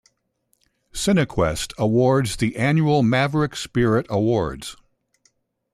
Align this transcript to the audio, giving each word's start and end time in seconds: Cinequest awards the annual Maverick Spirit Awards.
Cinequest 0.93 1.77
awards 1.77 2.37
the 2.37 2.55
annual 2.55 3.03
Maverick 3.03 3.55
Spirit 3.55 4.07
Awards. 4.09 4.75